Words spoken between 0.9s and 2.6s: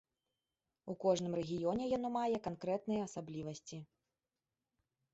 У кожным рэгіёне яно мае